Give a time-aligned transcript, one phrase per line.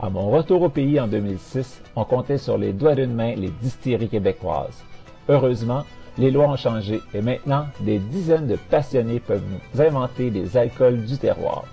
[0.00, 3.50] À mon retour au pays en 2006, on comptait sur les doigts d'une main les
[3.50, 4.82] distilleries québécoises.
[5.28, 5.84] Heureusement,
[6.18, 11.04] les lois ont changé et maintenant, des dizaines de passionnés peuvent nous inventer des alcools
[11.04, 11.64] du terroir.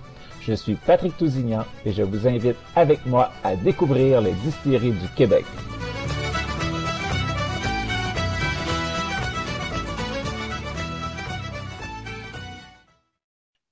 [0.41, 5.07] Je suis Patrick Tousignan et je vous invite avec moi à découvrir les distilleries du
[5.15, 5.45] Québec.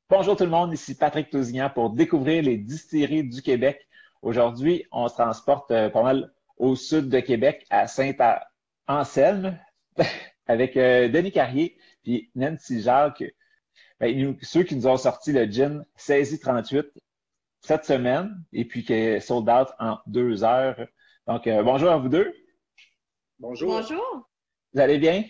[0.10, 3.87] Bonjour tout le monde, ici Patrick Tousignan pour découvrir les distilleries du Québec.
[4.22, 9.60] Aujourd'hui, on se transporte euh, pas mal au sud de Québec, à Saint-Anselme,
[10.48, 13.24] avec euh, Denis Carrier puis Nancy Jacques.
[14.00, 16.88] Ben, ceux qui nous ont sorti le gin Saisi 38
[17.62, 20.88] cette semaine et puis qui est sold out en deux heures.
[21.28, 22.34] Donc, euh, bonjour à vous deux.
[23.40, 23.70] Bonjour.
[23.70, 24.30] Bonjour.
[24.74, 25.24] Vous allez bien?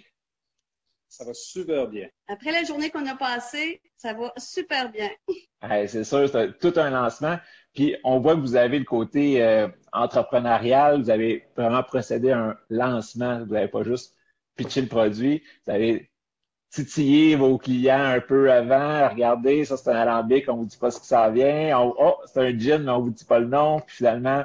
[1.10, 2.10] Ça va super bien.
[2.28, 5.10] Après la journée qu'on a passée, ça va super bien.
[5.88, 7.38] c'est sûr, c'est tout un lancement.
[7.78, 12.40] Puis on voit que vous avez le côté euh, entrepreneurial, vous avez vraiment procédé à
[12.40, 13.46] un lancement.
[13.46, 14.16] Vous n'avez pas juste
[14.56, 16.10] pitché le produit, vous avez
[16.72, 19.08] titillé vos clients un peu avant.
[19.08, 21.80] Regardez, ça c'est un alambic, on vous dit pas ce que ça vient.
[21.80, 23.80] oh, c'est un gin, mais on vous dit pas le nom.
[23.82, 24.44] Puis finalement,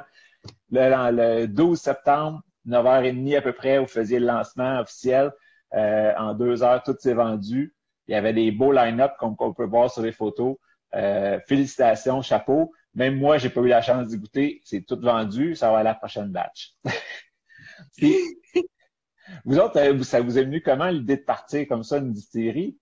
[0.69, 5.31] le, le 12 septembre, 9h30 à peu près, vous faisiez le lancement officiel.
[5.73, 7.73] Euh, en deux heures, tout s'est vendu.
[8.07, 10.57] Il y avait des beaux line-up comme on peut voir sur les photos.
[10.93, 12.71] Euh, félicitations, chapeau.
[12.95, 14.61] Même moi, j'ai pas eu la chance d'y goûter.
[14.63, 15.55] C'est tout vendu.
[15.55, 16.73] Ça va à la prochaine batch.
[19.45, 22.77] vous autres, euh, ça vous est venu comment l'idée de partir comme ça une distillerie?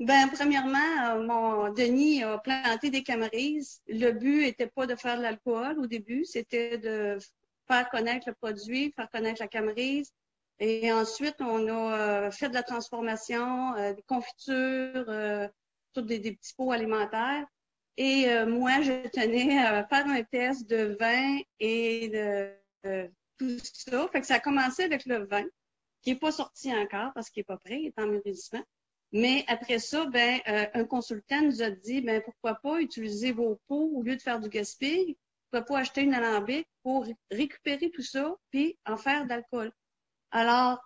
[0.00, 3.80] Ben, premièrement, mon Denis a planté des camerises.
[3.88, 7.18] Le but était pas de faire de l'alcool au début, c'était de
[7.66, 10.12] faire connaître le produit, faire connaître la camerise,
[10.60, 15.48] et ensuite, on a euh, fait de la transformation, euh, des confitures, euh,
[15.92, 17.46] tous des, petits pots alimentaires.
[17.96, 24.08] Et moi, je tenais à faire un test de vin et de tout ça.
[24.08, 25.44] Fait que ça a commencé avec le vin,
[26.02, 28.62] qui n'est pas sorti encore parce qu'il n'est pas prêt, il est en mûrissement.
[29.12, 33.92] Mais après ça, ben, un consultant nous a dit, ben, pourquoi pas utiliser vos pots
[33.94, 35.14] au lieu de faire du gaspillage,
[35.50, 39.70] pourquoi pas acheter une alambic pour récupérer tout ça puis en faire d'alcool.
[40.32, 40.80] Alors,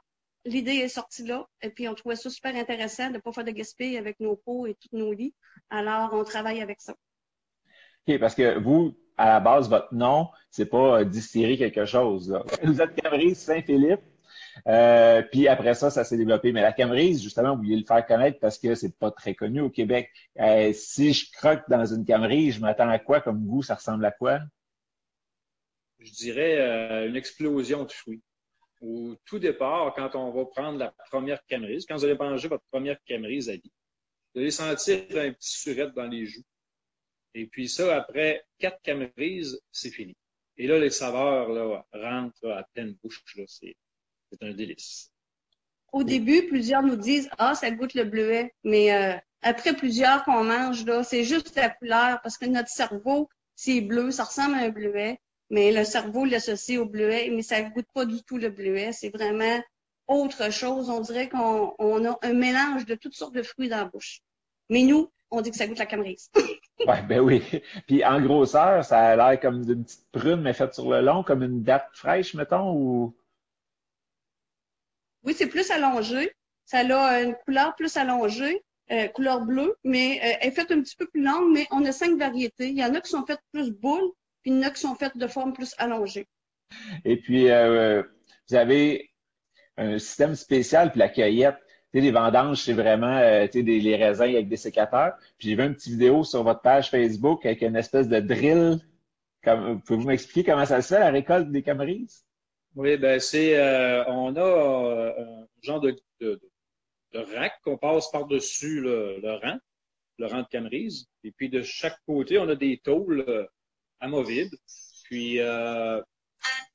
[0.45, 3.45] l'idée est sortie là, et puis on trouvait ça super intéressant de ne pas faire
[3.45, 5.35] de gaspillage avec nos pots et tous nos lits.
[5.71, 6.95] Alors, on travaille avec ça.
[8.07, 12.31] OK, parce que vous, à la base, votre nom, c'est pas euh, distillerie quelque chose.
[12.31, 12.45] Là.
[12.63, 14.01] Vous êtes Camerise Saint-Philippe.
[14.67, 16.53] Euh, puis après ça, ça s'est développé.
[16.53, 19.61] Mais la Camerise, justement, vous vouliez le faire connaître parce que c'est pas très connu
[19.61, 20.11] au Québec.
[20.41, 23.63] Euh, si je croque dans une Camerise, je m'attends à quoi comme goût?
[23.63, 24.41] Ça ressemble à quoi?
[26.01, 28.23] Je dirais une explosion de fruits
[28.81, 32.65] au tout départ, quand on va prendre la première camerise, quand vous allez manger votre
[32.71, 33.73] première camerise à vie,
[34.35, 36.45] vous allez sentir un petit surette dans les joues.
[37.35, 40.17] Et puis ça, après quatre camerises, c'est fini.
[40.57, 43.23] Et là, les saveurs là, rentrent à pleine bouche.
[43.51, 45.11] C'est un délice.
[45.93, 48.53] Au début, plusieurs nous disent Ah, ça goûte le bleuet.
[48.65, 53.29] Mais euh, après plusieurs qu'on mange, là, c'est juste la couleur parce que notre cerveau,
[53.55, 57.63] c'est bleu, ça ressemble à un bleuet mais le cerveau l'associe au bleuet, mais ça
[57.63, 58.93] ne goûte pas du tout le bleuet.
[58.93, 59.61] C'est vraiment
[60.07, 60.91] autre chose.
[60.91, 64.21] On dirait qu'on a un mélange de toutes sortes de fruits dans la bouche.
[64.69, 66.31] Mais nous, on dit que ça goûte la camerise.
[66.87, 67.43] ouais, ben oui.
[67.87, 71.23] Puis en grosseur, ça a l'air comme une petite prune, mais faite sur le long,
[71.23, 73.17] comme une date fraîche, mettons, ou?
[75.25, 76.33] Oui, c'est plus allongé.
[76.65, 80.81] Ça a une couleur plus allongée, euh, couleur bleue, mais euh, elle est faite un
[80.83, 82.69] petit peu plus longue, mais on a cinq variétés.
[82.69, 84.13] Il y en a qui sont faites plus boules,
[84.43, 86.27] puis il y en a qui sont faites de forme plus allongée.
[87.05, 88.03] Et puis, euh,
[88.49, 89.11] vous avez
[89.77, 91.57] un système spécial, puis la cueillette.
[91.93, 95.15] Tu sais, les vendanges, c'est vraiment euh, tu sais, des, les raisins avec des sécateurs.
[95.39, 98.81] Puis j'ai vu une petite vidéo sur votre page Facebook avec une espèce de drill.
[99.43, 102.27] Pouvez-vous m'expliquer comment ça se fait, la récolte des camerises?
[102.75, 106.39] Oui, ben c'est, euh, on a euh, un genre de, de,
[107.13, 109.59] de rack qu'on passe par-dessus le, le, rang,
[110.19, 111.07] le rang de camerise.
[111.25, 113.49] Et puis de chaque côté, on a des tôles
[114.03, 114.57] euh, amovibles.
[115.05, 116.03] Puis, euh,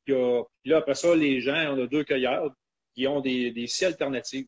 [0.06, 0.14] puis,
[0.66, 2.54] là, après ça, les gens, on a deux cueilleurs
[2.94, 4.48] qui ont des, des scies alternatives.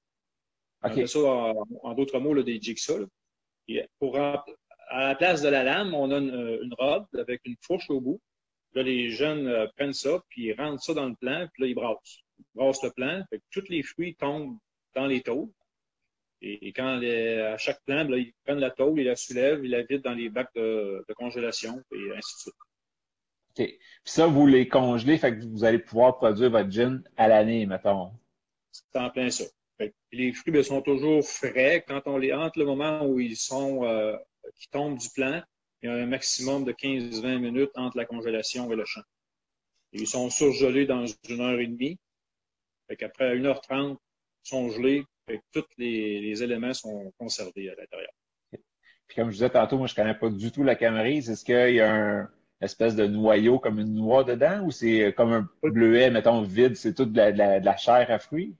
[0.84, 1.04] Okay.
[1.04, 3.08] On ça, en, en d'autres mots, là, des jigsaws.
[4.00, 4.44] pour, à
[5.08, 8.22] la place de la lame, on a une, une robe avec une fourche au bout.
[8.74, 11.70] Là, les jeunes euh, prennent ça, puis ils rentrent ça dans le plant, puis là,
[11.70, 12.20] ils brassent.
[12.40, 14.58] Ils brassent le plant, fait que tous les fruits tombent
[14.96, 15.50] dans les tôles.
[16.46, 19.66] Et, et quand les, à chaque plant, là, ils prennent la tôle, ils la soulèvent,
[19.66, 22.54] ils la vident dans les bacs de, de congélation, et ainsi de suite.
[23.50, 23.66] OK.
[23.66, 27.66] Puis ça, vous les congelez, fait que vous allez pouvoir produire votre gin à l'année,
[27.66, 28.12] mettons.
[28.72, 29.46] C'est en plein ça.
[29.78, 31.84] Fait que les fruits ben, sont toujours frais.
[31.88, 34.16] Quand on les entre le moment où ils sont euh,
[34.56, 35.42] qui tombent du plant,
[35.82, 39.04] il y a un maximum de 15-20 minutes entre la congélation et le champ.
[39.94, 41.98] Et ils sont surgelés dans une heure et demie.
[42.88, 45.06] Fait qu'après 1h30, ils sont gelés.
[45.28, 48.12] Fait que tous les, les éléments sont conservés à l'intérieur.
[49.08, 51.30] Puis comme je disais tantôt, moi, je connais pas du tout la camerise.
[51.30, 52.30] Est-ce qu'il y a un
[52.62, 56.94] espèce de noyau comme une noix dedans ou c'est comme un bleuet, mettons, vide, c'est
[56.94, 58.56] tout de la, de, la, de la, chair à fruits?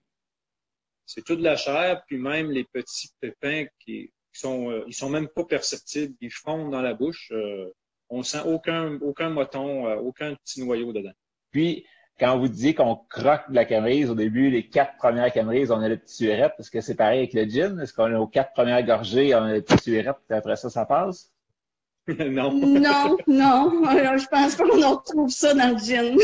[1.06, 4.94] C'est tout de la chair, puis même les petits pépins qui, ils sont, euh, ils
[4.94, 6.16] sont même pas perceptibles.
[6.20, 7.32] Ils fondent dans la bouche.
[7.32, 7.72] Euh,
[8.10, 11.14] on sent aucun, aucun moton, euh, aucun petit noyau dedans.
[11.52, 11.86] Puis,
[12.20, 15.82] quand vous disiez qu'on croque de la camerise, au début, les quatre premières camerises, on
[15.82, 16.54] a le petit surette.
[16.60, 17.80] Est-ce que c'est pareil avec le gin?
[17.80, 20.70] Est-ce qu'on a aux quatre premières gorgées, on a le petit surette, puis après ça,
[20.70, 21.32] ça passe?
[22.08, 22.54] non.
[22.54, 23.86] Non, non.
[23.86, 26.18] Alors, je pense pas qu'on retrouve ça dans le gin.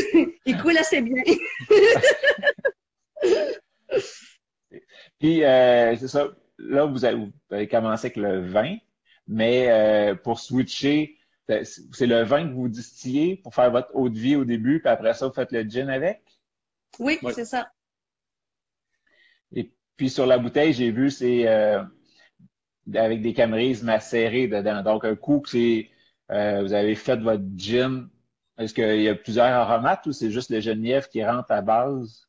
[0.45, 1.23] Il coule assez bien.
[5.19, 6.27] puis, euh, c'est ça
[6.69, 8.77] là, vous avez, vous avez, commencé avec le vin,
[9.27, 11.17] mais euh, pour switcher,
[11.63, 14.89] c'est le vin que vous distillez pour faire votre eau de vie au début, puis
[14.89, 16.21] après ça, vous faites le gin avec?
[16.99, 17.31] Oui, oui.
[17.33, 17.71] c'est ça.
[19.53, 21.83] Et puis sur la bouteille, j'ai vu, c'est euh,
[22.93, 24.81] avec des camerises macérées dedans.
[24.81, 25.89] Donc, un coup que c'est
[26.31, 28.09] euh, vous avez fait votre gin,
[28.57, 32.27] est-ce qu'il y a plusieurs aromates ou c'est juste le genièvre qui rentre à base?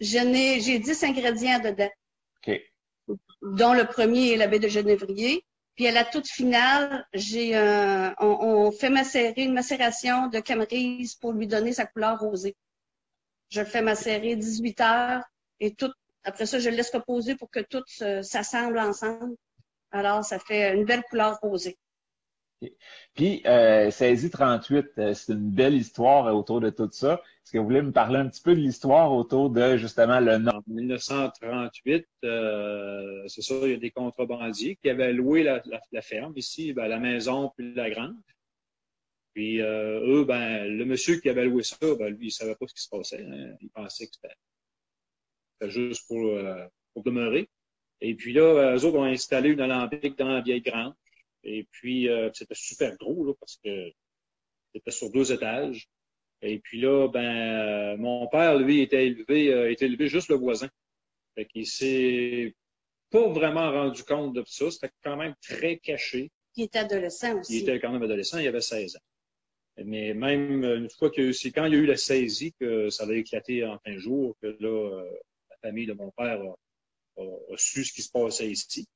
[0.00, 1.90] J'ai 10 ingrédients dedans.
[2.46, 2.60] OK
[3.42, 5.44] dont le premier est la baie de Genévrier.
[5.74, 11.14] Puis à la toute finale, j'ai un, on, on, fait macérer une macération de camerise
[11.14, 12.56] pour lui donner sa couleur rosée.
[13.48, 15.24] Je le fais macérer 18 heures
[15.60, 15.92] et tout.
[16.24, 17.82] Après ça, je le laisse reposer pour que tout
[18.22, 19.36] s'assemble ensemble.
[19.90, 21.78] Alors, ça fait une belle couleur rosée.
[23.14, 27.22] Puis, euh, saisie 38, euh, c'est une belle histoire autour de tout ça.
[27.44, 30.38] Est-ce que vous voulez me parler un petit peu de l'histoire autour de justement le
[30.38, 30.52] nom?
[30.52, 35.60] En 1938, euh, c'est ça, il y a des contrebandiers qui avaient loué la,
[36.02, 38.14] ferme ici, ben, la maison puis la grange.
[39.34, 42.66] Puis euh, eux, ben, le monsieur qui avait loué ça, ben, lui, il savait pas
[42.68, 43.24] ce qui se passait.
[43.24, 43.56] Hein.
[43.60, 47.48] Il pensait que c'était juste pour, euh, pour demeurer.
[48.00, 50.94] Et puis là, eux autres ont installé une alambic dans la vieille grange.
[51.44, 53.90] Et puis, euh, c'était super gros, là, parce que
[54.74, 55.88] c'était sur deux étages.
[56.40, 60.36] Et puis là, ben, euh, mon père, lui, était élevé, euh, était élevé juste le
[60.36, 60.68] voisin.
[61.34, 62.54] Fait qu'il s'est
[63.10, 64.70] pas vraiment rendu compte de ça.
[64.70, 66.30] C'était quand même très caché.
[66.56, 67.58] Il était adolescent aussi.
[67.58, 69.84] Il était quand même adolescent, il avait 16 ans.
[69.84, 73.04] Mais même une fois que c'est quand il y a eu la saisie que ça
[73.04, 75.02] a éclaté en un jour, que là,
[75.50, 78.86] la famille de mon père a, a, a su ce qui se passait ici.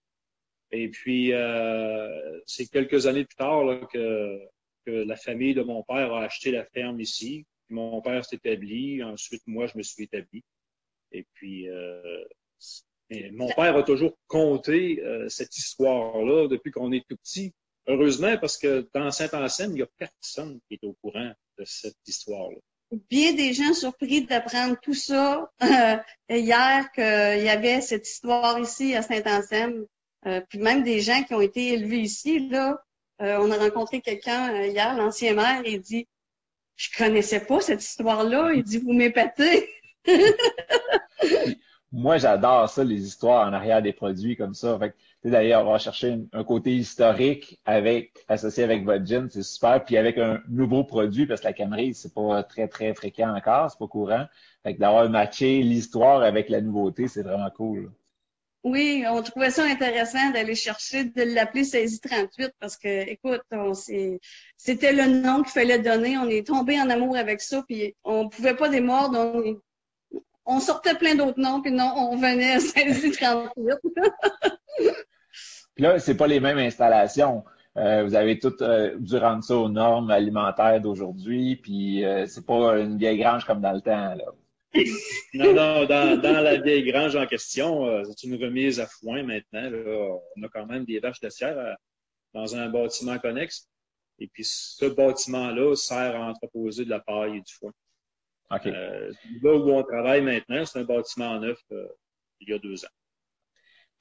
[0.73, 4.41] Et puis, euh, c'est quelques années plus tard là, que,
[4.85, 7.47] que, la famille de mon père a acheté la ferme ici.
[7.69, 9.03] Mon père s'est établi.
[9.03, 10.43] Ensuite, moi, je me suis établi.
[11.13, 12.25] Et puis, euh,
[13.33, 17.53] mon père a toujours compté euh, cette histoire-là depuis qu'on est tout petit.
[17.87, 21.97] Heureusement, parce que dans Saint-Anselme, il n'y a personne qui est au courant de cette
[22.07, 22.59] histoire-là.
[23.11, 25.97] Bien des gens surpris d'apprendre tout ça euh,
[26.29, 29.87] hier qu'il y avait cette histoire ici à Saint-Anselme.
[30.27, 32.81] Euh, puis même des gens qui ont été élevés ici, là,
[33.23, 36.09] euh, on a rencontré quelqu'un euh, hier, l'ancien maire, il dit
[36.77, 38.53] Je connaissais pas cette histoire-là.
[38.55, 39.69] Il dit Vous m'épatez.
[41.93, 44.79] Moi, j'adore ça, les histoires en arrière des produits comme ça.
[44.79, 49.85] Fait d'ailleurs, on va chercher un, côté historique avec associé avec votre gin, c'est super.
[49.85, 53.71] Puis avec un nouveau produit, parce que la Camerise, c'est pas très, très fréquent encore,
[53.71, 54.27] c'est pas courant.
[54.63, 57.91] Fait que d'avoir matché l'histoire avec la nouveauté, c'est vraiment cool.
[58.69, 63.43] Oui, on trouvait ça intéressant d'aller chercher, de l'appeler saisie 38 parce que, écoute,
[64.57, 66.19] c'était le nom qu'il fallait donner.
[66.19, 69.17] On est tombé en amour avec ça, puis on pouvait pas démordre.
[69.21, 69.61] On,
[70.47, 73.77] on sortait plein d'autres noms, puis non, on venait à saisie 38.
[75.77, 77.45] puis là, c'est pas les mêmes installations.
[77.77, 82.45] Euh, vous avez tout euh, dû rendre ça aux normes alimentaires d'aujourd'hui, puis euh, c'est
[82.45, 84.17] pas une vieille grange comme dans le temps.
[84.17, 84.25] Là.
[85.35, 89.23] Non, non, dans, dans, la vieille grange en question, euh, c'est une remise à foin
[89.23, 89.71] maintenant.
[89.71, 90.19] Là.
[90.37, 91.75] On a quand même des vaches de serre euh,
[92.35, 93.69] dans un bâtiment connexe.
[94.19, 97.73] Et puis, ce bâtiment-là sert à entreposer de la paille et du foin.
[98.51, 98.71] Okay.
[98.73, 101.89] Euh, là où on travaille maintenant, c'est un bâtiment neuf euh,
[102.41, 102.91] il y a deux ans.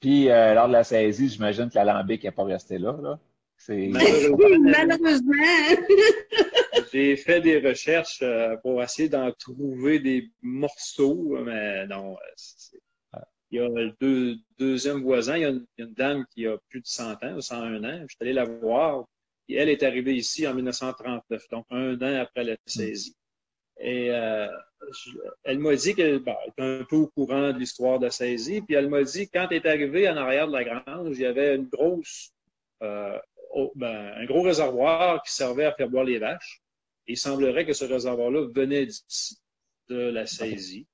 [0.00, 2.96] Puis, euh, lors de la saisie, j'imagine que l'alambic n'est pas resté là.
[3.02, 3.18] là.
[3.68, 5.32] Malheureusement.
[6.96, 12.16] J'ai fait des recherches euh, pour essayer d'en trouver des morceaux, mais non.
[13.50, 16.80] Il y a le deux, deuxième voisin, il y, a une, dame qui a plus
[16.80, 18.00] de 100 ans, 101 ans.
[18.00, 19.04] Je suis allé la voir.
[19.46, 23.14] Et elle est arrivée ici en 1939, donc un an après la saisie.
[23.78, 24.48] Et euh,
[24.90, 25.10] je,
[25.44, 28.62] elle m'a dit qu'elle ben, était un peu au courant de l'histoire de la saisie.
[28.62, 31.26] Puis elle m'a dit quand elle est arrivée en arrière de la grange, il y
[31.26, 32.32] avait une grosse,
[32.82, 33.18] euh,
[33.50, 36.62] oh, ben, un gros réservoir qui servait à faire boire les vaches.
[37.08, 39.38] Il semblerait que ce réservoir-là venait d'ici,
[39.88, 40.86] de la saisie.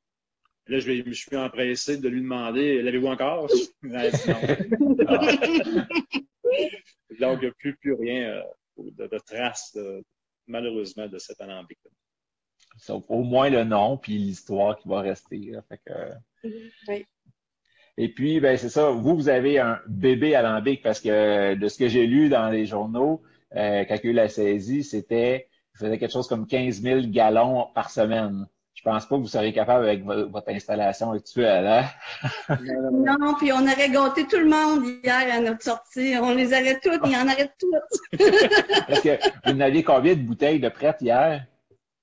[0.66, 3.48] Là, je, je me suis empressé de lui demander l'avez-vous encore?
[7.20, 7.34] Non.
[7.34, 8.42] Donc, il n'y a plus, plus rien euh,
[8.78, 9.78] de, de traces,
[10.46, 11.78] malheureusement, de cet alambic.
[12.78, 15.38] Sauf au moins le nom puis l'histoire qui va rester.
[15.38, 15.62] Là.
[15.68, 16.48] Fait que...
[16.88, 17.06] Oui.
[17.98, 18.90] Et puis, ben c'est ça.
[18.90, 22.64] Vous, vous avez un bébé alambic parce que de ce que j'ai lu dans les
[22.64, 23.22] journaux,
[23.54, 27.00] euh, quand il y a eu la saisie, c'était faisait quelque chose comme 15 000
[27.08, 28.46] gallons par semaine.
[28.74, 31.66] Je pense pas que vous seriez capable avec votre installation actuelle.
[31.66, 32.56] Hein?
[32.92, 36.14] non, puis on aurait gâté tout le monde hier à notre sortie.
[36.20, 38.20] On les aurait toutes, il y en aurait toutes.
[38.88, 41.46] Est-ce que vous n'aviez combien de bouteilles de prêtes hier?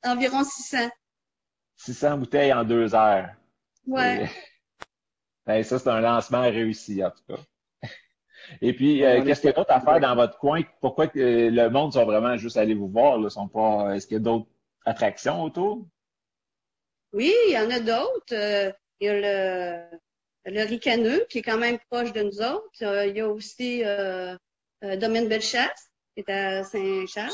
[0.05, 0.89] Environ 600.
[1.75, 3.29] 600 bouteilles en deux heures.
[3.87, 4.29] Ouais.
[5.45, 7.41] Ben, ça, c'est un lancement réussi, en tout cas.
[8.61, 10.61] Et puis, euh, qu'est-ce qu'il y a d'autre à faire dans votre coin?
[10.81, 11.19] Pourquoi que
[11.49, 13.17] le monde sont vraiment juste allés vous voir?
[13.17, 13.95] Là, sont pas.
[13.95, 14.47] Est-ce qu'il y a d'autres
[14.85, 15.85] attractions autour?
[17.13, 18.33] Oui, il y en a d'autres.
[18.33, 19.85] Euh, il y a
[20.45, 22.83] le, le ricaneux, qui est quand même proche de nous autres.
[22.83, 24.35] Euh, il y a aussi euh,
[24.81, 27.31] Domaine Bellechasse, qui est à Saint-Charles.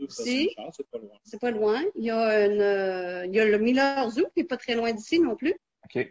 [0.00, 0.50] Aussi.
[0.76, 1.18] C'est pas loin.
[1.24, 1.82] C'est pas loin.
[1.96, 4.92] Il y a, une, il y a le Miller Zoo, qui est pas très loin
[4.92, 5.54] d'ici non plus.
[5.84, 6.08] OK.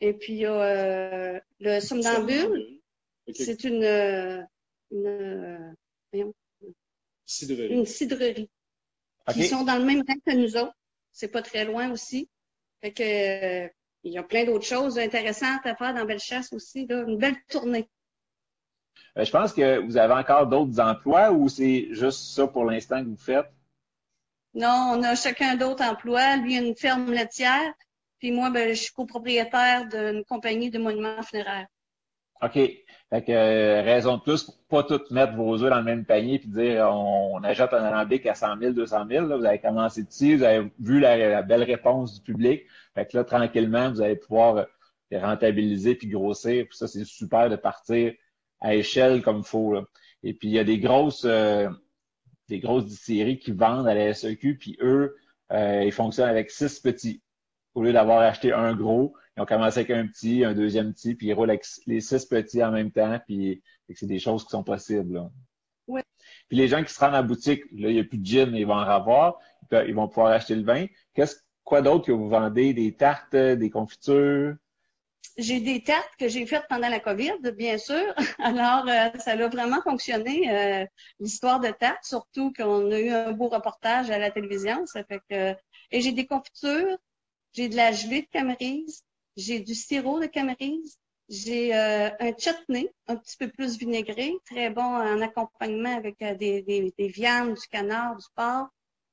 [0.00, 2.80] Et puis, il y a le Somnambule.
[3.28, 3.44] Okay.
[3.44, 4.46] C'est une,
[4.90, 5.74] une,
[6.12, 6.34] voyons,
[7.24, 7.72] Cidrerie.
[7.72, 8.50] une cidrerie.
[9.34, 10.76] Ils sont dans le même rang que nous autres.
[11.12, 12.28] C'est pas très loin aussi.
[12.82, 13.02] Fait que,
[13.64, 13.68] euh,
[14.02, 17.04] il y a plein d'autres choses intéressantes à faire dans Bellechasse aussi, là.
[17.06, 17.88] Une belle tournée.
[19.16, 23.02] Euh, je pense que vous avez encore d'autres emplois ou c'est juste ça pour l'instant
[23.02, 23.46] que vous faites?
[24.52, 26.36] Non, on a chacun d'autres emplois.
[26.36, 27.72] Lui, il a une ferme laitière.
[28.18, 31.66] Puis moi, ben, je suis copropriétaire d'une compagnie de monuments funéraires.
[32.42, 32.54] OK.
[33.10, 36.04] Fait que, euh, raison de plus pour pas tout mettre vos œufs dans le même
[36.04, 39.26] panier puis dire on, achète un alambic à 100 000, 200 000.
[39.26, 42.64] Là, vous avez commencé dessus, vous avez vu la, belle réponse du public.
[42.94, 44.64] Fait que là, tranquillement, vous allez pouvoir euh,
[45.12, 46.66] rentabiliser puis grossir.
[46.68, 48.12] Puis ça, c'est super de partir
[48.60, 49.74] à échelle comme il faut.
[49.74, 49.84] Là.
[50.22, 51.68] Et puis, il y a des grosses euh,
[52.48, 55.16] des grosses distilleries qui vendent à la SEQ, puis eux,
[55.52, 57.22] euh, ils fonctionnent avec six petits.
[57.74, 61.14] Au lieu d'avoir acheté un gros, ils ont commencé avec un petit, un deuxième petit,
[61.14, 63.62] puis ils roulent avec les six petits en même temps, puis
[63.94, 65.14] c'est des choses qui sont possibles.
[65.14, 65.30] Là.
[65.86, 66.04] Ouais.
[66.48, 68.26] Puis les gens qui se rendent à la boutique, là, il n'y a plus de
[68.26, 69.38] gin, ils vont en avoir,
[69.72, 70.86] ils vont pouvoir acheter le vin.
[71.14, 72.74] Qu'est-ce quoi d'autre que vous vendez?
[72.74, 74.54] Des tartes, des confitures?
[75.36, 78.14] J'ai des tartes que j'ai faites pendant la COVID, bien sûr.
[78.38, 80.86] Alors, euh, ça a vraiment fonctionné, euh,
[81.18, 84.86] l'histoire de tartes, surtout qu'on a eu un beau reportage à la télévision.
[84.86, 85.56] Ça fait que...
[85.90, 86.96] Et j'ai des confitures,
[87.52, 89.02] j'ai de la gelée de camerise,
[89.36, 90.98] j'ai du sirop de camerise,
[91.28, 96.34] j'ai euh, un chutney, un petit peu plus vinaigré, très bon en accompagnement avec euh,
[96.34, 98.68] des, des, des, viandes, du canard, du porc.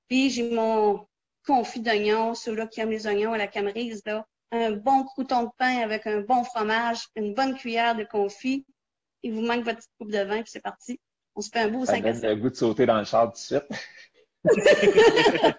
[0.08, 1.08] Puis j'ai mon
[1.46, 4.26] confit d'oignons, ceux-là qui aiment les oignons à la camerise, là.
[4.52, 8.66] Un bon crouton de pain avec un bon fromage, une bonne cuillère de confit.
[9.24, 11.00] Il vous manque votre petite coupe de vin, puis c'est parti.
[11.36, 13.06] On se fait un beau Ça 5 à donne le goût de sauter dans le
[13.06, 13.64] char tout de suite.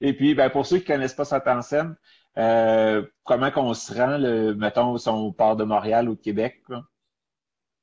[0.00, 1.94] Et puis, ben, pour ceux qui connaissent pas Saint-Anselme,
[2.38, 6.62] euh, comment qu'on se rend, le, mettons, si on part de Montréal ou de Québec?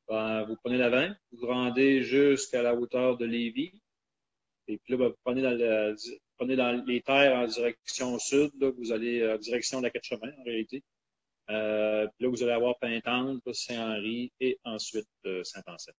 [0.08, 3.82] Ben, vous prenez la 20, vous vous rendez jusqu'à la hauteur de Lévis.
[4.68, 5.96] Et puis là, ben, vous prenez dans, le,
[6.38, 8.52] prenez dans les terres en direction sud.
[8.60, 10.84] Là, vous allez en direction de la Quatre-Chemins, en réalité.
[11.50, 15.96] Euh, puis là, vous allez avoir Pintante, Saint-Henri et ensuite euh, Saint-Anselme.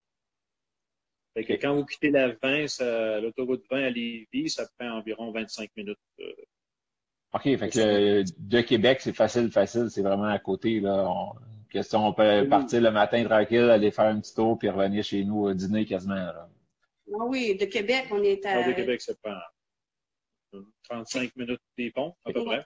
[1.34, 5.70] Fait que quand vous quittez la 20, l'autoroute 20 à Lévis, ça prend environ 25
[5.76, 5.98] minutes.
[6.20, 6.32] Euh,
[7.34, 10.80] OK, fait que de Québec, c'est facile, facile, c'est vraiment à côté.
[10.80, 11.06] Là.
[11.08, 11.32] On,
[11.68, 12.48] question, on peut Oui.
[12.48, 15.84] partir le matin tranquille, aller faire un petit tour, puis revenir chez nous euh, dîner
[15.84, 16.14] quasiment.
[16.14, 16.48] Là.
[17.12, 19.34] Ah oui, de Québec, on est à de Québec, ça prend
[20.88, 22.64] 35 minutes des ponts, à peu près.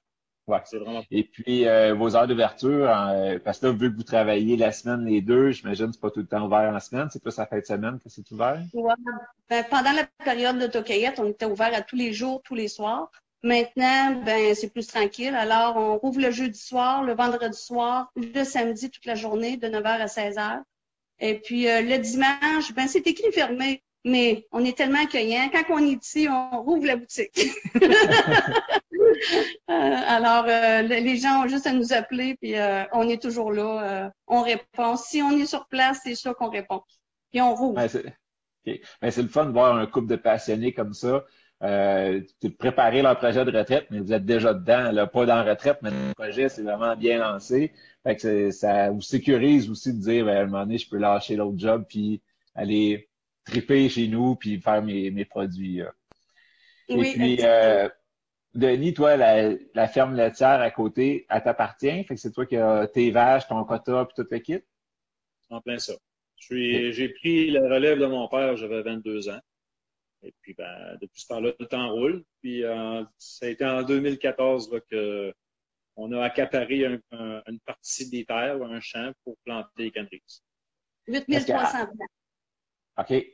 [0.49, 0.59] Ouais.
[0.65, 4.03] C'est vraiment Et puis, euh, vos heures d'ouverture, euh, parce que là, vu que vous
[4.03, 7.09] travaillez la semaine les deux, j'imagine que c'est pas tout le temps ouvert en semaine.
[7.11, 8.61] C'est plus à fin de semaine que c'est ouvert?
[8.73, 8.95] Ouais.
[9.49, 12.67] Ben, pendant la période de Tocaillette, on était ouvert à tous les jours, tous les
[12.67, 13.11] soirs.
[13.43, 15.35] Maintenant, ben, c'est plus tranquille.
[15.35, 19.67] Alors, on rouvre le jeudi soir, le vendredi soir, le samedi toute la journée, de
[19.67, 20.63] 9h à 16h.
[21.19, 23.83] Et puis, euh, le dimanche, ben, c'est écrit fermé.
[24.05, 25.49] Mais on est tellement accueillant.
[25.53, 27.39] Quand on est ici, on rouvre la boutique.
[29.69, 29.75] Euh,
[30.07, 32.55] alors, euh, les gens ont juste à nous appeler, puis
[32.93, 34.11] on est toujours là.
[34.27, 34.97] on répond.
[34.97, 36.83] Si on est sur place, c'est sûr qu'on répond.
[37.31, 37.75] Puis on rouvre.
[37.75, 41.25] Ben, c'est le fun de voir un couple de passionnés comme ça.
[41.63, 42.21] Euh,
[42.59, 45.79] préparer leur projet de retraite, mais vous êtes déjà dedans, là, pas dans la retraite,
[45.83, 47.73] mais le projet, c'est vraiment bien lancé.
[48.03, 50.99] Fait que ça vous sécurise aussi de dire, ben, à un moment donné, je peux
[50.99, 52.21] lâcher l'autre job, puis
[52.57, 53.09] aller
[53.45, 55.83] triper chez nous, puis faire mes, mes produits.
[56.89, 57.89] Oui, Et puis, euh,
[58.55, 62.05] Denis, toi, la, la, ferme laitière à côté, elle t'appartient?
[62.05, 64.65] Fait que c'est toi qui as tes vaches, ton quota, puis toute l'équipe?
[65.49, 65.93] En plein ça.
[66.51, 69.41] J'ai pris la relève de mon père, j'avais 22 ans.
[70.25, 72.25] Et puis, ben, depuis ce temps-là, le temps roule.
[72.41, 75.33] Puis, euh, ça a été en 2014 là, que
[75.97, 80.23] on a accaparé une partie des terres, un champ, pour planter les canneries.
[81.07, 81.87] 8300
[82.99, 83.27] OK.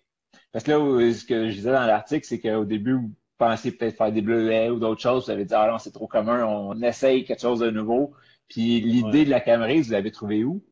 [0.52, 3.96] Parce que là, ce que je disais dans l'article, c'est qu'au début, vous pensiez peut-être
[3.96, 5.26] faire des bleuets ou d'autres choses.
[5.26, 8.14] Vous avez dit, ah non, c'est trop commun, on essaye quelque chose de nouveau.
[8.48, 10.64] Puis l'idée de la Camerise, vous l'avez trouvée où?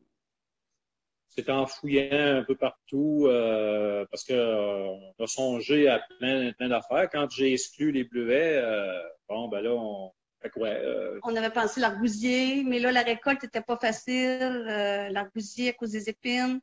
[1.37, 4.87] C'est en fouillant un peu partout euh, parce que euh,
[5.19, 7.07] on a songé à plein, plein d'affaires.
[7.11, 10.11] Quand j'ai exclu les bleuets, euh, bon, ben là, on,
[11.21, 14.39] On avait pensé l'argousier, mais là, la récolte n'était pas facile.
[15.11, 16.59] l'argousier à cause des épines.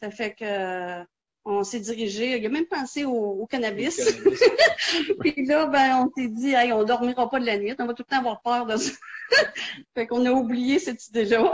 [0.00, 1.04] Ça fait que
[1.44, 3.96] on s'est dirigé, il a même pensé au, cannabis.
[5.20, 7.94] puis là, ben, on s'est dit, hey, on dormira pas de la nuit, on va
[7.94, 8.92] tout le temps avoir peur de ça.
[9.94, 11.52] fait qu'on a oublié cette idée-là.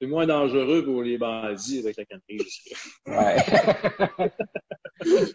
[0.00, 2.74] C'est moins dangereux pour les bandits avec la cannabis.
[3.06, 3.36] ouais.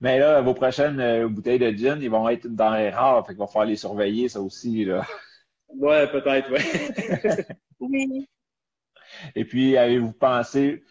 [0.00, 3.32] Mais là, vos prochaines euh, bouteilles de gin, ils vont être une denrée rare, fait
[3.32, 5.06] qu'il va falloir les surveiller, ça aussi, là.
[5.68, 7.46] Ouais, peut-être, ouais.
[7.80, 8.26] oui.
[9.34, 10.82] Et puis, avez-vous pensé,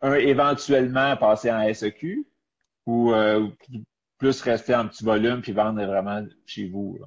[0.00, 2.26] un, éventuellement passer en SEQ
[2.86, 3.48] ou euh,
[4.16, 6.98] plus rester en petit volume puis vendre vraiment chez vous?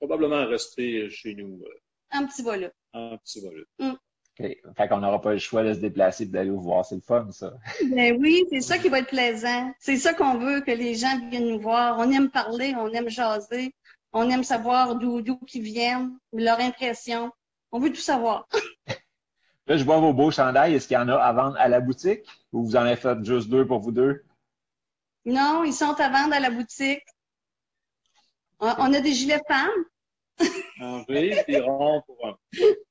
[0.00, 1.62] Probablement rester chez nous.
[1.64, 2.72] Euh, en petit volume.
[2.96, 3.66] En petit volume.
[3.78, 3.90] Mm.
[3.90, 4.56] OK.
[4.76, 6.84] Fait qu'on n'aura pas le choix de se déplacer et d'aller vous voir.
[6.84, 7.52] C'est le fun, ça.
[7.90, 9.72] Ben oui, c'est ça qui va être plaisant.
[9.78, 11.98] C'est ça qu'on veut, que les gens viennent nous voir.
[11.98, 13.74] On aime parler, on aime jaser,
[14.12, 15.22] on aime savoir d'où
[15.54, 17.30] ils viennent, leur impression.
[17.70, 18.48] On veut tout savoir.
[19.66, 20.74] Là, je vois vos beaux chandails.
[20.74, 22.24] Est-ce qu'il y en a à vendre à la boutique?
[22.52, 24.24] Ou vous en avez fait juste deux pour vous deux?
[25.24, 27.04] Non, ils sont à vendre à la boutique.
[28.60, 29.84] On a des gilets femmes.
[30.80, 32.36] En oui, puis ronds pour un.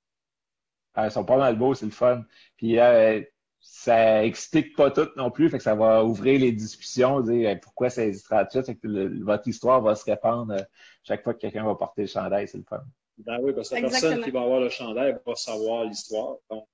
[0.97, 2.23] Ils sont pas mal beaux, c'est le fun.
[2.57, 3.21] Puis euh,
[3.59, 7.89] ça explique pas tout non plus, fait que ça va ouvrir les discussions, dire pourquoi
[7.89, 10.61] ça hésitera tout, fait que votre histoire va se répandre euh,
[11.03, 12.83] chaque fois que quelqu'un va porter le chandail, c'est le fun.
[13.17, 16.35] Ben oui, parce que la personne qui va avoir le chandail va savoir l'histoire.
[16.49, 16.67] Donc,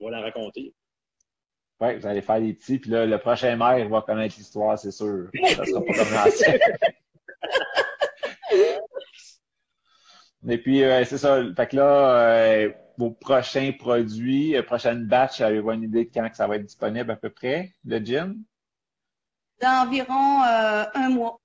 [0.00, 0.74] on va la raconter.
[1.80, 4.90] Oui, vous allez faire des petits, puis là, le prochain maire va connaître l'histoire, c'est
[4.90, 5.28] sûr.
[5.56, 6.54] Ça sera pas comme l'ancien.
[10.48, 11.42] Et puis, euh, c'est ça.
[11.54, 16.28] Fait que là, euh, vos prochains produits, euh, prochaine batch, avez-vous une idée de quand
[16.28, 18.36] que ça va être disponible à peu près, le gin?
[19.60, 21.40] Dans environ un mois.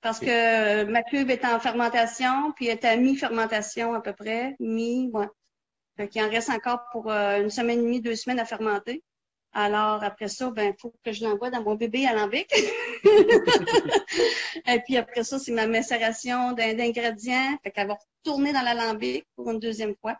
[0.00, 4.56] Parce que ma cuve est en fermentation, puis elle est à mi-fermentation à peu près,
[4.60, 5.26] mi, ouais.
[5.96, 9.02] Fait il en reste encore pour euh, une semaine et demie, deux semaines à fermenter.
[9.52, 12.52] Alors, après ça, ben, faut que je l'envoie dans mon bébé alambic.
[14.66, 17.58] et puis après ça, c'est ma macération d'ingrédients.
[17.62, 20.16] Fait qu'elle va retourner dans l'alambic pour une deuxième fois.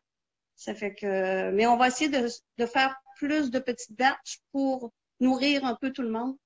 [0.56, 4.90] Ça fait que, mais on va essayer de, de faire plus de petites batches pour
[5.20, 6.36] nourrir un peu tout le monde.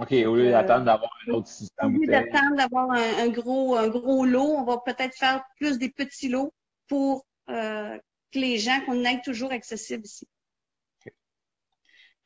[0.00, 1.96] OK, au lieu d'attendre d'avoir un autre système.
[1.96, 5.90] Au lieu d'attendre d'avoir un, gros, un gros lot, on va peut-être faire plus des
[5.90, 6.54] petits lots
[6.86, 7.98] pour euh,
[8.32, 10.28] que les gens, qu'on ait toujours accessible ici.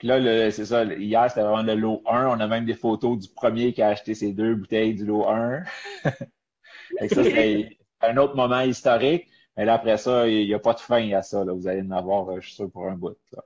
[0.03, 2.27] Puis là, c'est ça, hier, c'était vraiment le lot 1.
[2.27, 5.29] On a même des photos du premier qui a acheté ses deux bouteilles du lot
[5.29, 5.62] 1.
[6.03, 6.12] ça,
[7.09, 9.29] c'est un autre moment historique.
[9.57, 11.45] Mais là, après ça, il n'y a pas de fin à ça.
[11.45, 11.53] Là.
[11.53, 13.17] Vous allez en avoir, euh, je suis sûr, pour un bout.
[13.31, 13.45] Là.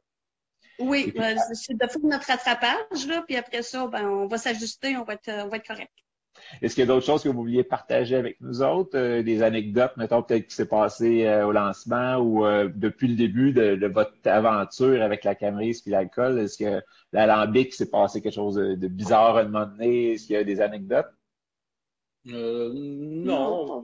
[0.79, 4.97] Oui, euh, c'est de faire notre rattrapage, là, puis après ça, ben, on va s'ajuster,
[4.97, 5.93] on va être, on va être correct.
[6.63, 8.97] Est-ce qu'il y a d'autres choses que vous vouliez partager avec nous autres?
[8.97, 13.17] Euh, des anecdotes, mettons, peut-être qui s'est passé euh, au lancement ou euh, depuis le
[13.17, 16.39] début de, votre aventure avec la camerise et l'alcool?
[16.39, 20.13] Est-ce que l'alambic s'est passé quelque chose de, bizarre à un moment donné?
[20.13, 21.07] Est-ce qu'il y a des anecdotes?
[22.25, 23.83] non,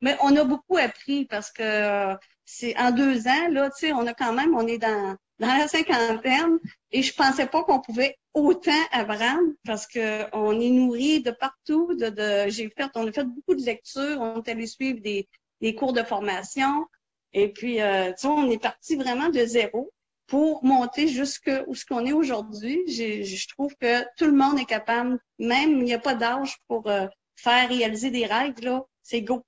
[0.00, 4.06] Mais on a beaucoup appris parce que c'est en deux ans, là, tu sais, on
[4.06, 6.58] a quand même, on est dans dans la cinquantaine
[6.92, 11.94] et je pensais pas qu'on pouvait autant apprendre parce que on est nourri de partout.
[11.94, 15.28] De, de j'ai fait, on a fait beaucoup de lectures, on est allé suivre des,
[15.60, 16.86] des cours de formation
[17.32, 19.92] et puis euh, tu vois, on est parti vraiment de zéro
[20.26, 22.82] pour monter jusqu'où ce qu'on est aujourd'hui.
[22.86, 26.88] Je trouve que tout le monde est capable, même il n'y a pas d'âge pour
[26.88, 29.44] euh, faire réaliser des rêves là, c'est go.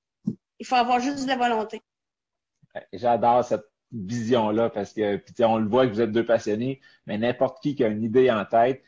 [0.59, 1.81] Il faut avoir juste de la volonté.
[2.93, 3.65] J'adore cette
[4.05, 7.75] vision-là parce que puis on le voit que vous êtes deux passionnés, mais n'importe qui
[7.75, 8.83] qui a une idée en tête,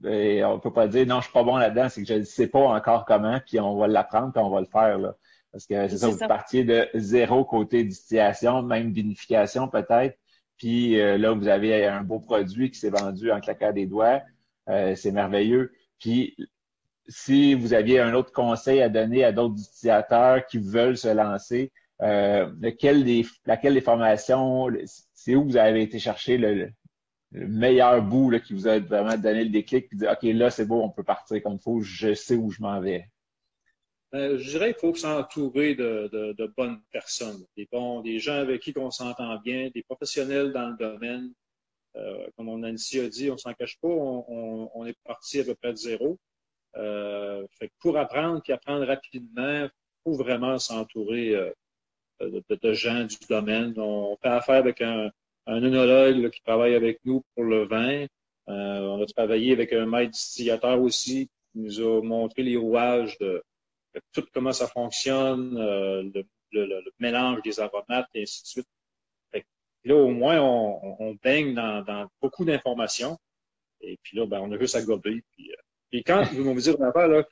[0.00, 2.22] ben, on peut pas dire non, je suis pas bon là-dedans, c'est que je ne
[2.24, 4.98] sais pas encore comment, puis on va l'apprendre, puis on va le faire.
[4.98, 5.16] Là.
[5.52, 10.18] Parce que c'est ça, vous partiez de zéro côté distillation, même vinification peut-être.
[10.58, 14.22] Puis euh, là, vous avez un beau produit qui s'est vendu en claquant des doigts.
[14.68, 15.72] Euh, c'est merveilleux.
[15.98, 16.36] Puis
[17.08, 21.72] si vous aviez un autre conseil à donner à d'autres distillateurs qui veulent se lancer,
[22.02, 24.68] euh, des, laquelle des formations,
[25.14, 26.70] c'est où vous avez été chercher le,
[27.32, 30.66] meilleur bout là, qui vous a vraiment donné le déclic et dire OK, là, c'est
[30.66, 33.06] beau, on peut partir comme il faut, je sais où je m'en vais?
[34.14, 38.62] Euh, je dirais qu'il faut s'entourer de, de, bonnes personnes, des bons, des gens avec
[38.62, 41.32] qui on s'entend bien, des professionnels dans le domaine.
[41.96, 45.72] Euh, comme on a dit, on s'en cache pas, on, est parti à peu près
[45.72, 46.18] de zéro.
[46.74, 49.70] Fait que pour apprendre puis apprendre rapidement, il
[50.04, 51.34] faut vraiment s'entourer
[52.20, 53.74] de, de, gens du domaine.
[53.78, 55.10] On fait affaire avec un,
[55.46, 58.06] un œnologue qui travaille avec nous pour le vin.
[58.48, 63.18] Euh, on a travaillé avec un maître distillateur aussi qui nous a montré les rouages
[63.18, 63.42] de,
[64.12, 66.02] tout comment ça fonctionne, euh,
[66.52, 68.68] le, le, mélange des aromates et ainsi de suite.
[69.84, 73.18] là, au moins, on, on baigne dans, dans beaucoup d'informations.
[73.80, 75.22] Et puis là, ben, on a juste à gober.
[75.36, 77.24] Puis, euh, quand vous me dire une affaire, là,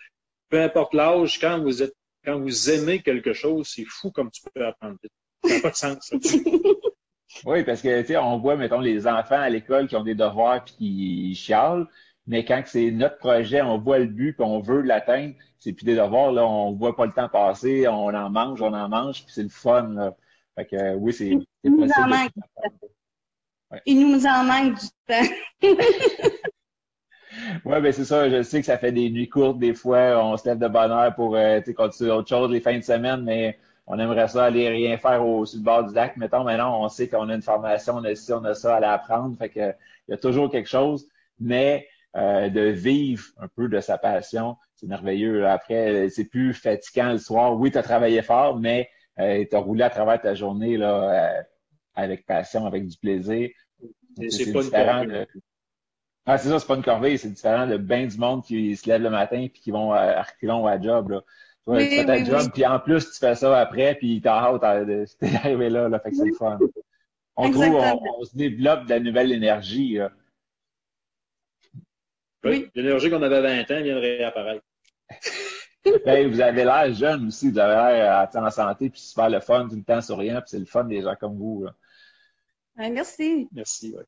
[0.49, 4.43] peu importe l'âge, quand vous êtes quand vous aimez quelque chose, c'est fou comme tu
[4.53, 5.13] peux apprendre vite.
[5.45, 6.13] Ça n'a pas de sens.
[7.45, 10.15] oui, parce que, tu sais, on voit, mettons, les enfants à l'école qui ont des
[10.15, 11.87] devoirs puis qui chialent,
[12.27, 15.85] mais quand c'est notre projet, on voit le but puis on veut l'atteindre, c'est plus
[15.85, 19.25] des devoirs, là, on voit pas le temps passer, on en mange, on en mange,
[19.25, 20.17] puis c'est le fun, là.
[20.57, 21.51] Fait que, oui, c'est possible.
[23.87, 25.25] Il nous en manque du temps.
[27.65, 28.29] Oui, ben c'est ça.
[28.29, 30.25] Je sais que ça fait des nuits courtes des fois.
[30.25, 33.23] On se lève de bonne heure pour euh, continuer autre chose les fins de semaine,
[33.23, 36.17] mais on aimerait ça aller rien faire au sur le bord du lac.
[36.17, 38.81] Mettons, maintenant, on sait qu'on a une formation, on a ci, on a ça à
[38.81, 39.37] l'apprendre.
[39.39, 39.73] Fait que
[40.09, 41.07] il y a toujours quelque chose,
[41.41, 45.47] mais euh, de vivre un peu de sa passion, c'est merveilleux.
[45.47, 47.59] Après, c'est plus fatigant le soir.
[47.59, 51.39] Oui, tu as travaillé fort, mais euh, tu as roulé à travers ta journée là,
[51.39, 51.43] euh,
[51.95, 53.51] avec passion, avec du plaisir.
[54.29, 55.27] C'est pas différent de,
[56.27, 58.89] ah, c'est ça, c'est pas une corvée, c'est différent de bien du monde qui se
[58.89, 61.11] lève le matin puis qui vont à reculons à job.
[61.11, 61.23] Là.
[61.67, 65.17] tu fais ta job, puis en plus, tu fais ça après, puis t'as hâte d'être
[65.45, 66.59] arrivé là, là, fait que c'est le fun.
[67.37, 69.95] On trouve, on, se développe de la nouvelle énergie.
[69.95, 70.13] Là.
[72.45, 74.65] Oui, l'énergie qu'on avait à 20 ans vient de réapparaître.
[76.07, 79.69] ben, vous avez l'air jeune aussi, vous avez l'air en santé, puis super le fun,
[79.69, 81.65] tout le temps souriant, puis c'est le fun des gens comme vous.
[81.65, 82.91] Là.
[82.91, 83.49] merci.
[83.53, 84.05] Merci, oui.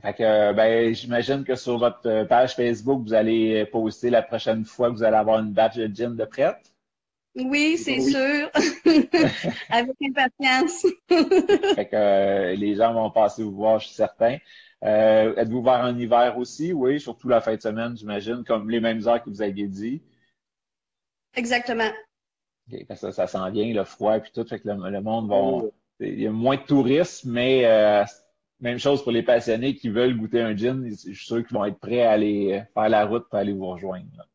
[0.00, 4.90] Fait que, ben, j'imagine que sur votre page Facebook, vous allez poster la prochaine fois
[4.90, 6.72] que vous allez avoir une batch de gin de prête.
[7.34, 8.50] Oui, c'est sûr.
[9.70, 10.86] Avec impatience.
[11.08, 14.38] fait que euh, les gens vont passer vous voir, je suis certain.
[14.84, 16.72] Euh, êtes-vous ouvert en hiver aussi?
[16.72, 20.02] Oui, surtout la fin de semaine, j'imagine, comme les mêmes heures que vous aviez dit.
[21.34, 21.90] Exactement.
[22.68, 25.68] Okay, ça, ça s'en vient, le froid et tout, fait que le, monde va.
[26.00, 28.04] Il y a moins de touristes, mais euh,
[28.60, 30.88] même chose pour les passionnés qui veulent goûter un gin.
[30.88, 33.66] Je suis sûr qu'ils vont être prêts à aller faire la route pour aller vous
[33.66, 34.28] rejoindre.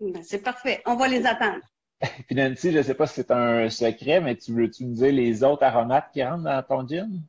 [0.00, 0.82] Ben, c'est parfait.
[0.86, 1.62] On va les attendre.
[2.26, 5.12] Puis Nancy, je ne sais pas si c'est un secret, mais tu veux-tu nous dire
[5.12, 7.22] les autres aromates qui rentrent dans ton gin?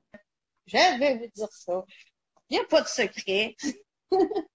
[0.65, 1.83] Je vais vous dire ça.
[2.49, 3.55] Il n'y a pas de secret.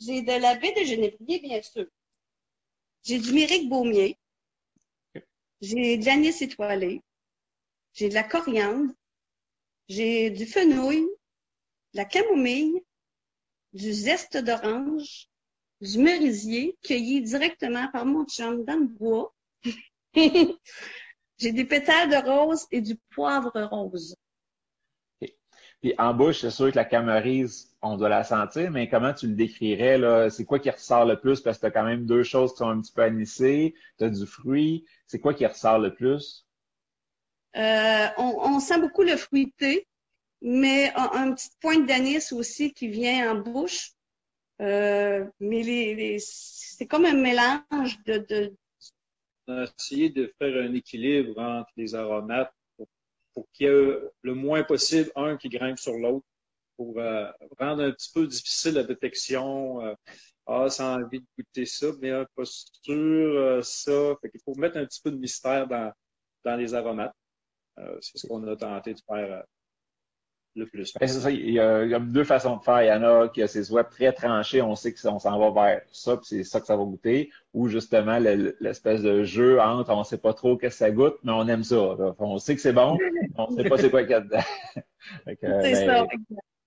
[0.00, 1.86] J'ai de la baie de genévrier, bien sûr.
[3.02, 4.18] J'ai du myrique baumier.
[5.60, 7.02] J'ai de l'anis étoilé.
[7.92, 8.92] J'ai de la coriandre.
[9.88, 12.82] J'ai du fenouil, de la camomille,
[13.72, 15.28] du zeste d'orange,
[15.80, 19.34] du merisier cueilli directement par mon chum dans le bois.
[21.38, 24.16] J'ai des pétales de rose et du poivre rose.
[25.80, 29.28] Puis en bouche, c'est sûr que la camerise, on doit la sentir, mais comment tu
[29.28, 30.28] le décrirais?
[30.30, 31.40] C'est quoi qui ressort le plus?
[31.40, 34.04] Parce que tu as quand même deux choses qui sont un petit peu anisées, tu
[34.04, 34.84] as du fruit.
[35.06, 36.47] C'est quoi qui ressort le plus?
[37.56, 39.86] Euh, on, sent beaucoup le fruité,
[40.42, 43.92] mais un, petit point d'anis aussi qui vient en bouche.
[44.60, 48.54] Euh, mais c'est comme un mélange de.
[49.46, 52.52] On a essayé de faire un équilibre entre les aromates
[53.34, 56.26] pour, qu'il y ait le moins possible un qui grimpe sur l'autre
[56.76, 59.96] pour euh, rendre un petit peu difficile la détection.
[60.46, 64.16] Ah, ça a envie de goûter ça, mais pas sûr, ça.
[64.20, 65.92] Fait qu'il faut mettre un petit peu de mystère dans,
[66.44, 67.14] dans les aromates.
[68.00, 69.44] C'est ce qu'on a tenté de faire
[70.58, 70.92] le plus.
[70.98, 72.82] Ben, ça, il, y a, deux façons de faire.
[72.82, 75.50] Il y en a qui a ses web très tranchés, on sait qu'on s'en va
[75.50, 77.30] vers ça, puis c'est ça que ça va goûter.
[77.54, 81.32] Ou justement, l'espèce de jeu entre on sait pas trop qu'est-ce que ça goûte, mais
[81.32, 81.96] on aime ça.
[82.18, 84.38] On sait que c'est bon, mais on sait pas c'est quoi qu'il y a dedans.
[85.26, 86.06] c'est ben, ça.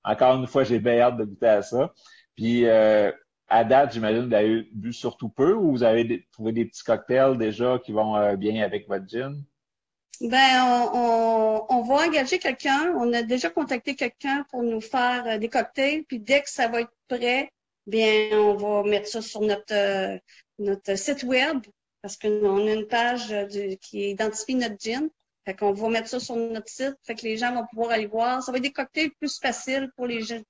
[0.04, 1.94] Encore une fois, j'ai bien hâte de goûter à ça.
[2.36, 3.12] Puis euh,
[3.48, 6.84] à date, j'imagine que vous avez bu surtout peu ou vous avez trouvé des petits
[6.84, 9.44] cocktails déjà qui vont euh, bien avec votre gin?
[10.22, 12.94] Ben, on, on, va engager quelqu'un.
[12.96, 16.04] On a déjà contacté quelqu'un pour nous faire euh, des cocktails.
[16.04, 17.52] Puis dès que ça va être prêt,
[17.88, 20.18] bien, on va mettre ça sur notre euh,
[20.60, 21.60] notre site web
[22.04, 25.10] parce qu'on a une page euh, qui identifie notre gin.
[25.46, 26.96] Fait qu'on va mettre ça sur notre site.
[27.04, 28.44] Fait que les gens vont pouvoir aller voir.
[28.44, 30.42] Ça va être des cocktails plus faciles pour les gens,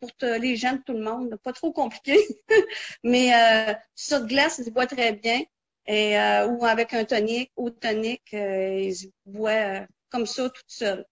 [0.00, 1.36] pour les gens de tout le monde.
[1.42, 2.16] Pas trop compliqué.
[3.04, 5.42] Mais euh, sur glace, ça se voit très bien
[5.86, 10.62] et, euh, ou avec un tonique ou tonique, euh, ils boivent euh, comme ça tout
[10.66, 11.04] seul.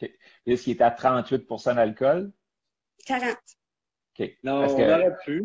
[0.00, 0.10] OK.
[0.46, 2.32] Est-ce qu'il est à 38% d'alcool?
[3.06, 3.36] 40.
[4.18, 4.30] OK.
[4.42, 5.44] Non, on n'aurait plus.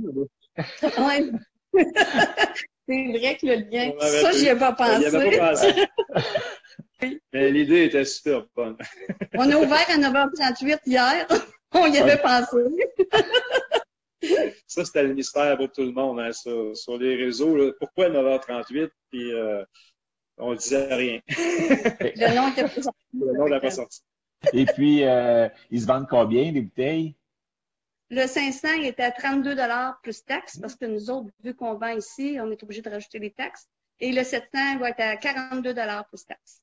[0.97, 1.31] oui.
[2.89, 5.11] C'est vrai que le lien, ça, j'y ai pas pensé.
[5.11, 5.87] pas pensé.
[7.33, 8.77] Mais l'idée était super bonne.
[9.33, 11.27] on a ouvert à 9h38 hier.
[11.73, 12.57] On y avait pensé.
[14.67, 17.73] ça, c'était le mystère pour tout le monde hein, sur, les réseaux.
[17.79, 18.89] Pourquoi 9h38?
[19.11, 19.63] Puis euh,
[20.37, 21.19] on ne disait rien.
[21.29, 22.99] le nom n'était pas sorti.
[23.13, 24.01] Le nom n'a pas sorti.
[24.53, 27.15] Et puis, euh, ils se vendent combien, les bouteilles?
[28.09, 29.55] Le 500 il était à 32
[30.01, 33.19] plus taxes parce que nous autres, vu qu'on vend ici, on est obligé de rajouter
[33.19, 33.67] les taxes.
[33.99, 35.73] Et le 700 va être à 42
[36.09, 36.61] plus taxes.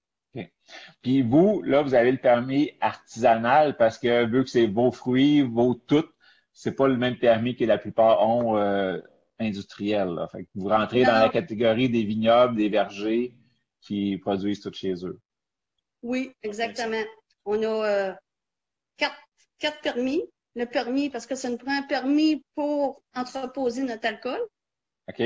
[1.02, 5.42] Puis vous, là, vous avez le permis artisanal parce que vu que c'est vos fruits,
[5.42, 6.06] vos tout,
[6.54, 8.98] c'est pas le même permis que la plupart ont euh,
[9.38, 10.26] industriel.
[10.30, 13.34] Fait que vous rentrez dans la catégorie des vignobles, des vergers
[13.80, 15.20] qui produisent tout chez eux.
[16.02, 17.02] Oui, exactement.
[17.44, 18.12] On a euh,
[18.96, 19.18] quatre,
[19.58, 20.22] quatre permis.
[20.56, 24.40] Le permis, parce que ça nous prend un permis pour entreposer notre alcool.
[25.08, 25.18] OK.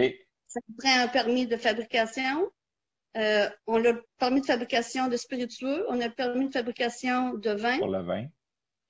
[0.46, 2.50] Ça nous prend un permis de fabrication.
[3.18, 5.84] Euh, on a le permis de fabrication de spiritueux.
[5.90, 7.78] On a le permis de fabrication de vin.
[7.78, 8.26] Pour le vin.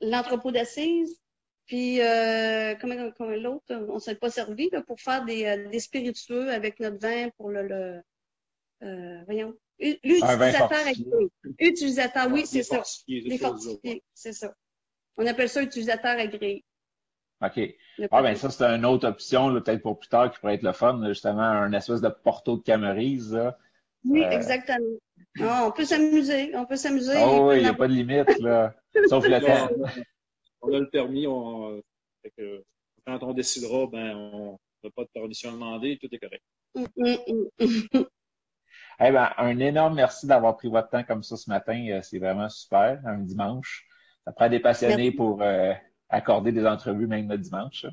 [0.01, 1.21] L'entrepôt d'assises.
[1.69, 2.95] Puis, euh, comme,
[3.35, 6.99] l'autre, on ne s'est pas servi là, pour faire des, euh, des, spiritueux avec notre
[6.99, 8.03] vin pour le, le
[8.83, 11.29] euh, voyons, l'utilisateur agréé.
[11.59, 12.83] Utilisateur, oui, c'est ça.
[13.07, 14.55] Les fortifiés, c'est ça.
[15.19, 16.65] On appelle ça utilisateur agréé.
[17.43, 17.61] OK.
[18.11, 20.73] Ah, ben ça, c'est une autre option, peut-être pour plus tard, qui pourrait être le
[20.73, 23.39] fun, justement, un espèce de porto de Camerise.
[24.07, 24.97] Oui, euh, exactement.
[25.41, 27.13] Ah, on peut s'amuser, on peut s'amuser.
[27.23, 28.75] Oh, oui, il n'y a pas de limite, là.
[29.09, 29.69] Sauf le temps
[30.63, 31.81] on a le permis, on,
[33.07, 36.45] quand on décidera, ben, on n'a pas de permission demandée, tout est correct.
[39.01, 41.87] eh ben, un énorme merci d'avoir pris votre temps comme ça ce matin.
[41.91, 43.87] Euh, c'est vraiment super, un dimanche.
[44.25, 45.73] Ça prend des passionnés pour euh,
[46.09, 47.87] accorder des entrevues même le dimanche.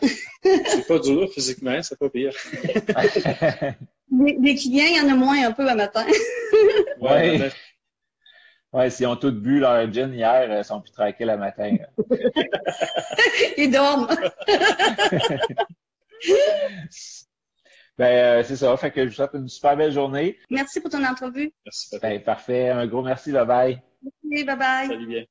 [0.42, 2.32] c'est pas dur physiquement, c'est pas pire.
[4.10, 6.06] des, clients, il y en a moins un peu à matin.
[7.00, 7.40] ouais.
[7.40, 7.50] Ouais,
[8.90, 11.76] s'ils ont tous bu leur gin hier, ils sont plus tranquilles le matin.
[13.56, 14.06] ils dorment.
[17.98, 18.76] ben, euh, c'est ça.
[18.76, 20.38] Fait que je vous souhaite une super belle journée.
[20.50, 21.52] Merci pour ton entrevue.
[21.64, 21.98] Merci.
[22.00, 22.68] Ben, parfait.
[22.68, 23.32] Un gros merci.
[23.32, 23.82] Bye bye.
[24.02, 24.88] Merci, bye bye.
[24.88, 25.24] Salut bien.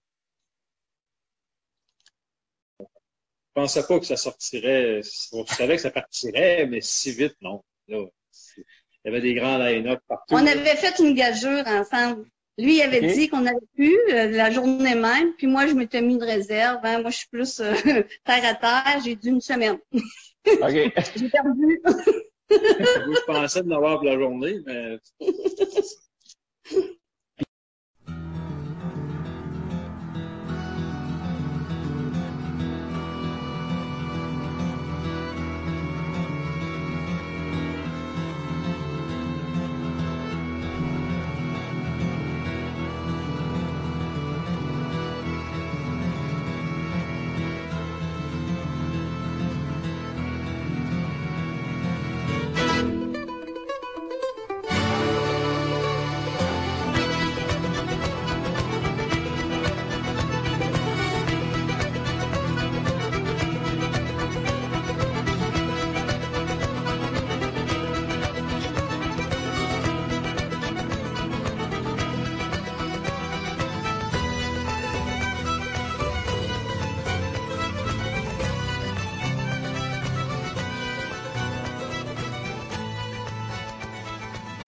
[2.80, 5.02] Je pensais pas que ça sortirait.
[5.04, 7.64] Je savais que ça partirait, mais si vite, non.
[7.88, 8.08] il
[9.06, 10.36] y avait des grands line-up partout.
[10.36, 12.28] On avait fait une gageure ensemble.
[12.58, 16.02] Lui, il avait dit qu'on avait pu euh, la journée même, puis moi, je m'étais
[16.02, 16.80] mis une réserve.
[16.84, 17.02] Hein.
[17.02, 17.74] Moi, je suis plus euh,
[18.26, 19.02] terre à terre.
[19.04, 19.78] J'ai dû une semaine.
[19.94, 20.04] OK.
[21.16, 21.82] J'ai perdu.
[22.50, 24.98] je pensais de l'avoir pour la journée, mais